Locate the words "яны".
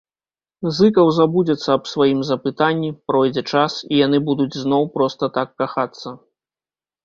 4.05-4.17